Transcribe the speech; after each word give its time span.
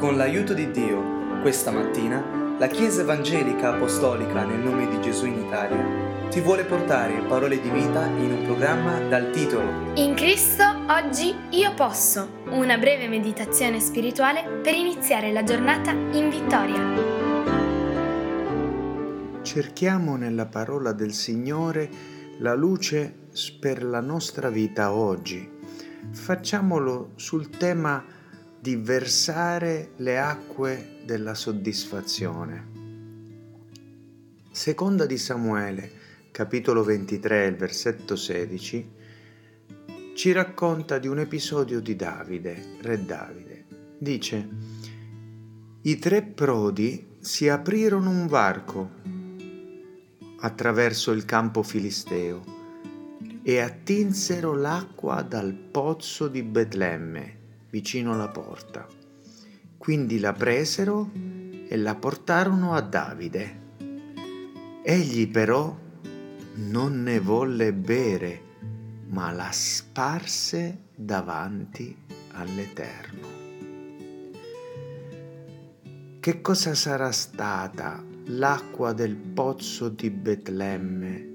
Con 0.00 0.16
l'aiuto 0.16 0.54
di 0.54 0.70
Dio, 0.70 1.42
questa 1.42 1.70
mattina, 1.70 2.56
la 2.58 2.68
Chiesa 2.68 3.02
Evangelica 3.02 3.74
Apostolica 3.74 4.44
nel 4.44 4.60
nome 4.60 4.88
di 4.88 4.98
Gesù 5.02 5.26
in 5.26 5.44
Italia 5.44 6.28
ti 6.30 6.40
vuole 6.40 6.64
portare 6.64 7.22
parole 7.28 7.60
di 7.60 7.68
vita 7.68 8.06
in 8.06 8.32
un 8.32 8.44
programma 8.46 8.98
dal 8.98 9.30
titolo 9.30 9.92
In 9.96 10.14
Cristo 10.14 10.64
oggi 10.88 11.34
io 11.50 11.74
posso, 11.74 12.44
una 12.46 12.78
breve 12.78 13.08
meditazione 13.08 13.78
spirituale 13.78 14.60
per 14.62 14.72
iniziare 14.72 15.32
la 15.32 15.44
giornata 15.44 15.90
in 15.90 16.30
vittoria. 16.30 16.80
Cerchiamo 19.42 20.16
nella 20.16 20.46
parola 20.46 20.92
del 20.92 21.12
Signore 21.12 21.90
la 22.38 22.54
luce 22.54 23.14
per 23.60 23.84
la 23.84 24.00
nostra 24.00 24.48
vita 24.48 24.94
oggi. 24.94 25.46
Facciamolo 26.10 27.10
sul 27.16 27.50
tema 27.50 28.02
di 28.60 28.76
versare 28.76 29.92
le 29.96 30.18
acque 30.18 30.98
della 31.06 31.32
soddisfazione. 31.32 32.68
Seconda 34.50 35.06
di 35.06 35.16
Samuele, 35.16 35.90
capitolo 36.30 36.84
23, 36.84 37.46
il 37.46 37.56
versetto 37.56 38.16
16, 38.16 38.90
ci 40.14 40.32
racconta 40.32 40.98
di 40.98 41.08
un 41.08 41.20
episodio 41.20 41.80
di 41.80 41.96
Davide, 41.96 42.76
re 42.82 43.02
Davide. 43.02 43.64
Dice, 43.96 44.48
i 45.80 45.98
tre 45.98 46.22
prodi 46.22 47.16
si 47.18 47.48
aprirono 47.48 48.10
un 48.10 48.26
varco 48.26 48.90
attraverso 50.40 51.12
il 51.12 51.24
campo 51.24 51.62
filisteo 51.62 52.44
e 53.42 53.58
attinsero 53.58 54.54
l'acqua 54.54 55.22
dal 55.22 55.54
pozzo 55.54 56.28
di 56.28 56.42
Betlemme 56.42 57.38
vicino 57.70 58.12
alla 58.12 58.28
porta. 58.28 58.86
Quindi 59.78 60.18
la 60.18 60.32
presero 60.32 61.10
e 61.68 61.76
la 61.76 61.94
portarono 61.94 62.74
a 62.74 62.80
Davide. 62.80 63.58
Egli 64.82 65.30
però 65.30 65.76
non 66.54 67.02
ne 67.02 67.20
volle 67.20 67.72
bere, 67.72 68.42
ma 69.06 69.30
la 69.30 69.50
sparse 69.52 70.88
davanti 70.94 71.96
all'Eterno. 72.32 73.38
Che 76.20 76.40
cosa 76.42 76.74
sarà 76.74 77.12
stata 77.12 78.04
l'acqua 78.26 78.92
del 78.92 79.16
pozzo 79.16 79.88
di 79.88 80.10
Betlemme? 80.10 81.28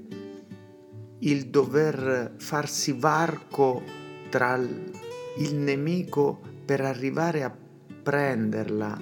Il 1.19 1.47
dover 1.47 2.35
farsi 2.37 2.91
varco 2.91 3.81
tra 4.29 4.59
il 5.37 5.55
nemico 5.55 6.39
per 6.65 6.81
arrivare 6.81 7.43
a 7.43 7.55
prenderla 8.03 9.01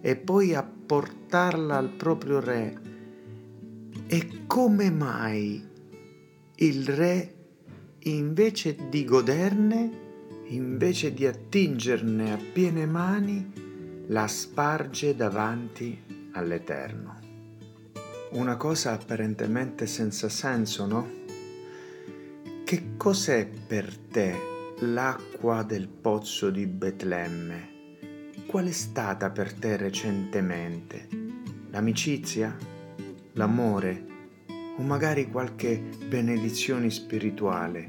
e 0.00 0.16
poi 0.16 0.54
a 0.54 0.62
portarla 0.62 1.76
al 1.76 1.90
proprio 1.90 2.40
re. 2.40 2.80
E 4.06 4.44
come 4.46 4.90
mai 4.90 5.62
il 6.56 6.86
re, 6.86 7.34
invece 8.00 8.76
di 8.88 9.04
goderne, 9.04 10.02
invece 10.46 11.12
di 11.12 11.26
attingerne 11.26 12.32
a 12.32 12.38
piene 12.52 12.86
mani, 12.86 13.52
la 14.08 14.26
sparge 14.26 15.14
davanti 15.14 16.30
all'Eterno? 16.32 17.20
Una 18.32 18.56
cosa 18.56 18.92
apparentemente 18.92 19.86
senza 19.86 20.28
senso, 20.28 20.86
no? 20.86 21.08
Che 22.64 22.82
cos'è 22.96 23.48
per 23.66 23.96
te 23.96 24.53
l'acqua 24.80 25.62
del 25.62 25.86
pozzo 25.86 26.50
di 26.50 26.66
Betlemme, 26.66 28.32
qual 28.46 28.66
è 28.66 28.72
stata 28.72 29.30
per 29.30 29.52
te 29.52 29.76
recentemente? 29.76 31.06
L'amicizia? 31.70 32.56
L'amore? 33.34 34.06
O 34.76 34.82
magari 34.82 35.30
qualche 35.30 35.80
benedizione 36.08 36.90
spirituale? 36.90 37.88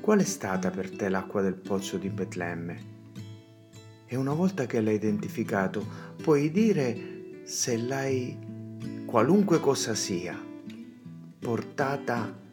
Qual 0.00 0.18
è 0.18 0.24
stata 0.24 0.70
per 0.70 0.90
te 0.90 1.08
l'acqua 1.08 1.42
del 1.42 1.54
pozzo 1.54 1.96
di 1.96 2.08
Betlemme? 2.08 2.92
E 4.04 4.16
una 4.16 4.32
volta 4.32 4.66
che 4.66 4.80
l'hai 4.80 4.96
identificato, 4.96 5.86
puoi 6.20 6.50
dire 6.50 7.42
se 7.44 7.76
l'hai, 7.76 8.36
qualunque 9.06 9.60
cosa 9.60 9.94
sia, 9.94 10.36
portata 11.38 12.16
a 12.16 12.43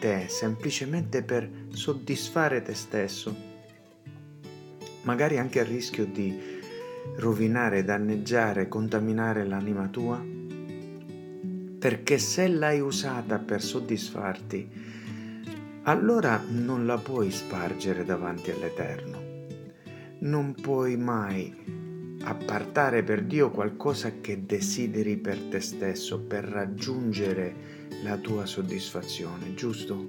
te 0.00 0.26
semplicemente 0.28 1.22
per 1.22 1.48
soddisfare 1.70 2.62
te 2.62 2.74
stesso, 2.74 3.34
magari 5.02 5.38
anche 5.38 5.60
a 5.60 5.64
rischio 5.64 6.06
di 6.06 6.60
rovinare, 7.16 7.84
danneggiare, 7.84 8.68
contaminare 8.68 9.46
l'anima 9.46 9.88
tua? 9.88 10.24
Perché 11.78 12.18
se 12.18 12.48
l'hai 12.48 12.80
usata 12.80 13.38
per 13.38 13.62
soddisfarti, 13.62 14.70
allora 15.82 16.42
non 16.48 16.86
la 16.86 16.98
puoi 16.98 17.30
spargere 17.30 18.04
davanti 18.04 18.50
all'Eterno. 18.50 19.26
Non 20.20 20.54
puoi 20.54 20.96
mai 20.96 21.77
appartare 22.28 23.02
per 23.02 23.24
Dio 23.24 23.50
qualcosa 23.50 24.20
che 24.20 24.44
desideri 24.44 25.16
per 25.16 25.38
te 25.38 25.60
stesso, 25.60 26.20
per 26.20 26.44
raggiungere 26.44 27.86
la 28.02 28.18
tua 28.18 28.44
soddisfazione, 28.44 29.54
giusto? 29.54 30.08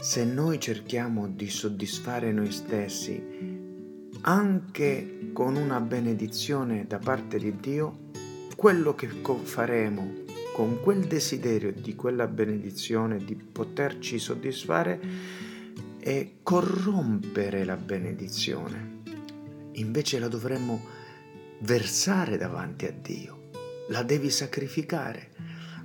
Se 0.00 0.24
noi 0.24 0.60
cerchiamo 0.60 1.26
di 1.26 1.50
soddisfare 1.50 2.30
noi 2.30 2.52
stessi 2.52 3.20
anche 4.20 5.30
con 5.32 5.56
una 5.56 5.80
benedizione 5.80 6.84
da 6.86 6.98
parte 6.98 7.38
di 7.38 7.56
Dio, 7.58 8.06
quello 8.54 8.94
che 8.94 9.08
faremo 9.08 10.26
con 10.52 10.78
quel 10.80 11.06
desiderio 11.06 11.72
di 11.72 11.96
quella 11.96 12.28
benedizione, 12.28 13.18
di 13.18 13.34
poterci 13.34 14.20
soddisfare, 14.20 15.00
è 15.98 16.34
corrompere 16.42 17.64
la 17.64 17.76
benedizione. 17.76 18.97
Invece 19.78 20.18
la 20.18 20.28
dovremmo 20.28 20.80
versare 21.60 22.36
davanti 22.36 22.86
a 22.86 22.92
Dio, 22.92 23.50
la 23.88 24.02
devi 24.02 24.30
sacrificare 24.30 25.30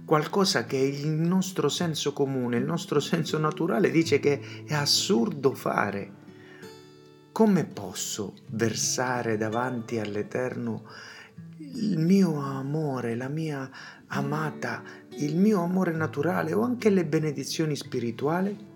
qualcosa 0.06 0.66
che 0.66 0.78
il 0.78 1.08
nostro 1.08 1.70
senso 1.70 2.12
comune, 2.14 2.58
il 2.58 2.66
nostro 2.66 3.00
senso 3.00 3.38
naturale 3.38 3.90
dice 3.90 4.20
che 4.20 4.66
è 4.66 4.74
assurdo 4.74 5.53
fare. 5.53 6.22
Come 7.32 7.66
posso 7.66 8.36
versare 8.50 9.38
davanti 9.38 9.98
all'Eterno 9.98 10.88
il 11.58 11.98
mio 11.98 12.40
amore, 12.40 13.16
la 13.16 13.30
mia 13.30 13.70
amata, 14.08 14.84
il 15.18 15.36
mio 15.36 15.62
amore 15.62 15.94
naturale 15.94 16.53
o 16.53 16.62
anche 16.62 16.90
le 16.90 17.06
benedizioni 17.06 17.76
spirituali? 17.76 18.72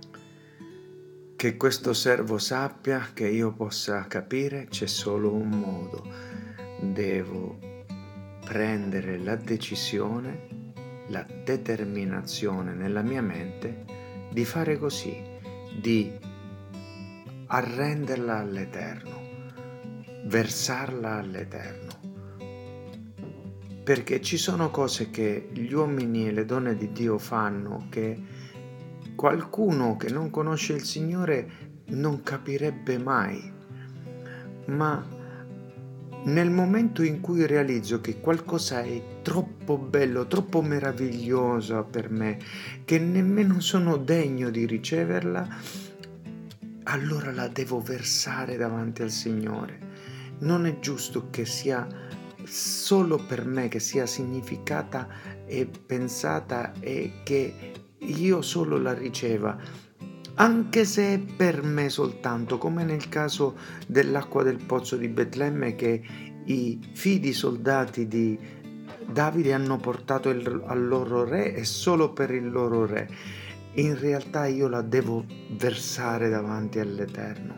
Che 1.38 1.56
questo 1.56 1.94
servo 1.94 2.40
sappia, 2.40 3.10
che 3.14 3.28
io 3.28 3.54
possa 3.54 4.08
capire, 4.08 4.66
c'è 4.70 4.88
solo 4.88 5.32
un 5.32 5.50
modo. 5.50 6.04
Devo 6.82 7.60
prendere 8.44 9.20
la 9.20 9.36
decisione 9.36 10.58
la 11.10 11.24
determinazione 11.44 12.74
nella 12.74 13.04
mia 13.04 13.22
mente 13.22 13.86
di 14.32 14.44
fare 14.46 14.80
così, 14.80 15.16
di 15.80 16.12
arrenderla 17.46 18.40
all'Eterno, 18.40 19.22
versarla 20.26 21.18
all'Eterno. 21.18 21.86
Perché 23.84 24.22
ci 24.22 24.38
sono 24.38 24.72
cose 24.72 25.12
che 25.12 25.50
gli 25.54 25.72
uomini 25.72 26.28
e 26.28 26.32
le 26.32 26.46
donne 26.46 26.76
di 26.76 26.92
Dio 26.92 27.20
fanno 27.20 27.86
che 27.90 28.20
qualcuno 29.18 29.98
che 29.98 30.10
non 30.10 30.30
conosce 30.30 30.74
il 30.74 30.84
Signore 30.84 31.50
non 31.88 32.22
capirebbe 32.22 33.00
mai. 33.00 33.52
Ma 34.68 35.04
nel 36.26 36.52
momento 36.52 37.02
in 37.02 37.20
cui 37.20 37.48
realizzo 37.48 38.00
che 38.00 38.20
qualcosa 38.20 38.82
è 38.84 39.22
troppo 39.24 39.78
bello, 39.80 40.28
troppo 40.28 40.62
meraviglioso 40.62 41.84
per 41.90 42.12
me, 42.12 42.38
che 42.86 43.00
nemmeno 43.00 43.60
sono 43.60 43.98
degno 43.98 44.52
di 44.52 44.68
riceverla, 44.68 45.48
allora 46.84 47.32
la 47.32 47.48
devo 47.48 47.82
versare 47.82 48.56
davanti 48.56 49.02
al 49.02 49.10
Signore. 49.10 49.80
Non 50.40 50.68
è 50.68 50.78
giusto 50.80 51.30
che 51.32 51.46
sia 51.46 51.88
solo 52.44 53.18
per 53.18 53.46
me, 53.46 53.68
che 53.68 53.80
sia 53.80 54.06
significata 54.06 55.08
e 55.48 55.66
pensata 55.66 56.74
e 56.80 57.22
che 57.24 57.87
io 58.08 58.42
solo 58.42 58.78
la 58.78 58.94
riceva 58.94 59.86
anche 60.40 60.86
se 60.86 61.14
è 61.16 61.20
per 61.20 61.64
me 61.64 61.90
soltanto, 61.90 62.60
come 62.60 62.84
nel 62.84 63.10
caso 63.10 63.58
dell'acqua 63.88 64.44
del 64.44 64.64
pozzo 64.64 64.96
di 64.96 65.08
Betlemme 65.08 65.74
che 65.74 66.00
i 66.46 66.80
fidi 66.94 67.34
soldati 67.34 68.08
di 68.08 68.38
Davide 69.10 69.54
hanno 69.54 69.78
portato 69.78 70.30
il, 70.30 70.64
al 70.68 70.88
loro 70.88 71.24
re 71.24 71.56
e 71.56 71.64
solo 71.64 72.14
per 72.14 72.30
il 72.30 72.52
loro 72.52 72.86
re. 72.86 73.10
In 73.74 73.98
realtà 73.98 74.46
io 74.46 74.68
la 74.68 74.82
devo 74.82 75.26
versare 75.52 76.30
davanti 76.30 76.80
all'Eterno. 76.80 77.56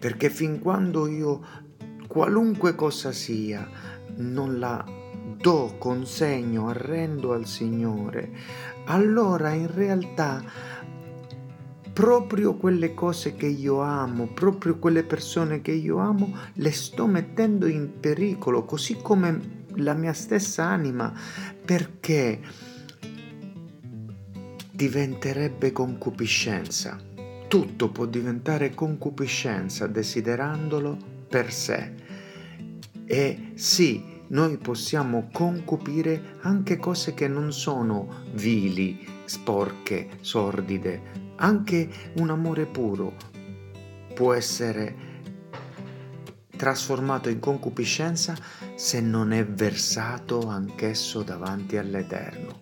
Perché 0.00 0.28
fin 0.28 0.58
quando 0.58 1.06
io 1.06 1.40
qualunque 2.08 2.74
cosa 2.74 3.12
sia, 3.12 3.68
non 4.16 4.58
la 4.58 4.84
do, 5.36 5.76
consegno, 5.78 6.68
arrendo 6.68 7.32
al 7.32 7.46
Signore, 7.46 8.30
allora 8.86 9.52
in 9.52 9.72
realtà 9.72 10.42
proprio 11.92 12.54
quelle 12.54 12.94
cose 12.94 13.34
che 13.34 13.46
io 13.46 13.80
amo, 13.80 14.28
proprio 14.28 14.78
quelle 14.78 15.02
persone 15.02 15.60
che 15.60 15.72
io 15.72 15.98
amo, 15.98 16.34
le 16.54 16.70
sto 16.72 17.06
mettendo 17.06 17.66
in 17.66 18.00
pericolo, 18.00 18.64
così 18.64 18.96
come 18.96 19.60
la 19.76 19.94
mia 19.94 20.12
stessa 20.12 20.64
anima, 20.64 21.12
perché 21.64 22.40
diventerebbe 24.70 25.72
concupiscenza. 25.72 26.98
Tutto 27.46 27.90
può 27.90 28.06
diventare 28.06 28.74
concupiscenza 28.74 29.86
desiderandolo 29.86 30.96
per 31.28 31.52
sé. 31.52 31.92
E 33.04 33.50
sì, 33.54 34.02
noi 34.32 34.56
possiamo 34.56 35.28
concupire 35.32 36.36
anche 36.40 36.78
cose 36.78 37.14
che 37.14 37.28
non 37.28 37.52
sono 37.52 38.22
vili, 38.32 39.06
sporche, 39.24 40.18
sordide. 40.20 41.30
Anche 41.36 41.88
un 42.16 42.30
amore 42.30 42.66
puro 42.66 43.14
può 44.14 44.32
essere 44.32 45.10
trasformato 46.56 47.28
in 47.28 47.40
concupiscenza 47.40 48.36
se 48.74 49.00
non 49.00 49.32
è 49.32 49.44
versato 49.44 50.46
anch'esso 50.48 51.22
davanti 51.22 51.76
all'Eterno. 51.76 52.60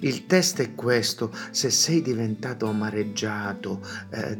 Il 0.00 0.26
test 0.26 0.60
è 0.60 0.74
questo, 0.74 1.32
se 1.52 1.70
sei 1.70 2.02
diventato 2.02 2.66
amareggiato, 2.66 3.80
eh, 4.10 4.36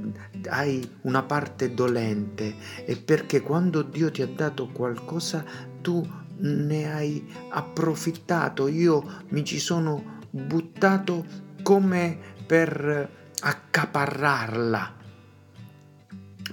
hai 0.49 0.97
una 1.03 1.23
parte 1.23 1.73
dolente, 1.73 2.57
è 2.85 2.99
perché 3.01 3.43
quando 3.43 3.83
Dio 3.83 4.11
ti 4.11 4.23
ha 4.23 4.27
dato 4.27 4.67
qualcosa 4.73 5.45
tu 5.81 6.05
ne 6.43 6.93
hai 6.93 7.25
approfittato, 7.51 8.69
io 8.69 9.25
mi 9.29 9.45
ci 9.45 9.59
sono 9.59 10.21
buttato 10.31 11.25
come 11.63 12.19
per 12.47 13.11
accaparrarla. 13.41 15.01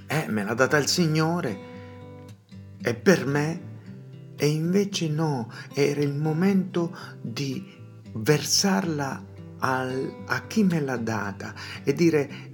Eh, 0.06 0.26
me 0.28 0.44
l'ha 0.44 0.54
data 0.54 0.76
il 0.76 0.86
Signore 0.86 1.68
è 2.80 2.94
per 2.94 3.26
me 3.26 3.68
e 4.36 4.46
invece 4.46 5.08
no, 5.08 5.50
era 5.74 6.00
il 6.00 6.14
momento 6.14 6.96
di 7.20 7.62
versarla 8.14 9.22
al, 9.58 10.22
a 10.26 10.46
chi 10.46 10.64
me 10.64 10.80
l'ha 10.80 10.96
data 10.96 11.54
e 11.84 11.92
dire 11.92 12.48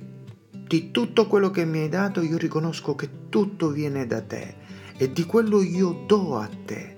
di 0.50 0.90
tutto 0.90 1.28
quello 1.28 1.50
che 1.50 1.64
mi 1.64 1.82
hai 1.82 1.88
dato 1.88 2.22
io 2.22 2.36
riconosco 2.36 2.96
che 2.96 3.28
tutto 3.28 3.70
viene 3.70 4.06
da 4.06 4.20
te 4.20 4.56
e 4.96 5.12
di 5.12 5.24
quello 5.24 5.62
io 5.62 6.04
do 6.06 6.36
a 6.36 6.48
te. 6.64 6.95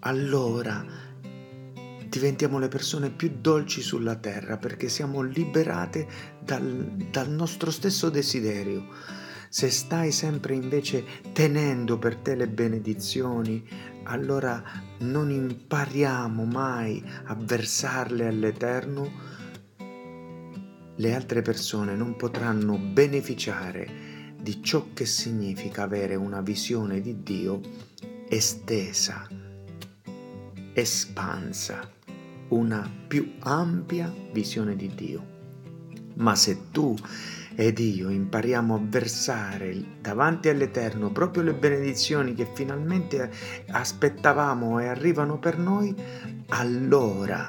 Allora 0.00 0.84
diventiamo 2.08 2.58
le 2.58 2.68
persone 2.68 3.10
più 3.10 3.38
dolci 3.40 3.82
sulla 3.82 4.16
terra 4.16 4.56
perché 4.56 4.88
siamo 4.88 5.20
liberate 5.22 6.06
dal, 6.42 7.06
dal 7.10 7.30
nostro 7.30 7.70
stesso 7.70 8.08
desiderio. 8.08 8.86
Se 9.50 9.70
stai 9.70 10.12
sempre 10.12 10.54
invece 10.54 11.04
tenendo 11.32 11.98
per 11.98 12.16
te 12.16 12.34
le 12.34 12.48
benedizioni, 12.48 13.66
allora 14.04 14.62
non 15.00 15.30
impariamo 15.30 16.44
mai 16.44 17.02
a 17.24 17.34
versarle 17.34 18.26
all'Eterno, 18.26 19.36
le 20.96 21.14
altre 21.14 21.42
persone 21.42 21.94
non 21.94 22.16
potranno 22.16 22.78
beneficiare 22.78 24.34
di 24.40 24.62
ciò 24.62 24.88
che 24.92 25.06
significa 25.06 25.82
avere 25.82 26.14
una 26.14 26.40
visione 26.40 27.00
di 27.00 27.22
Dio 27.22 27.60
estesa, 28.28 29.26
espansa, 30.72 31.90
una 32.48 32.88
più 33.06 33.34
ampia 33.40 34.12
visione 34.32 34.76
di 34.76 34.90
Dio. 34.94 35.36
Ma 36.14 36.34
se 36.34 36.70
tu 36.70 36.96
ed 37.54 37.78
io 37.80 38.08
impariamo 38.08 38.74
a 38.74 38.80
versare 38.80 39.96
davanti 40.00 40.48
all'Eterno 40.48 41.10
proprio 41.10 41.42
le 41.42 41.54
benedizioni 41.54 42.34
che 42.34 42.46
finalmente 42.54 43.30
aspettavamo 43.70 44.78
e 44.78 44.86
arrivano 44.86 45.38
per 45.38 45.58
noi, 45.58 45.94
allora 46.48 47.48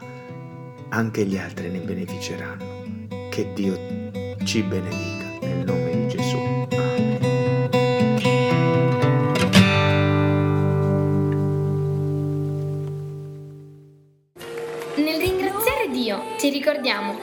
anche 0.89 1.25
gli 1.25 1.37
altri 1.37 1.69
ne 1.69 1.79
beneficeranno. 1.79 3.07
Che 3.29 3.51
Dio 3.53 3.77
ci 4.43 4.63
benedica 4.63 5.18